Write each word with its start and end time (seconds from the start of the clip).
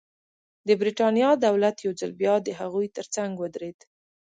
د 0.67 0.69
برېټانیا 0.81 1.29
دولت 1.45 1.75
یو 1.85 1.91
ځل 1.99 2.11
بیا 2.21 2.35
د 2.41 2.49
هغوی 2.59 2.87
ترڅنګ 2.97 3.31
ودرېد. 3.37 3.79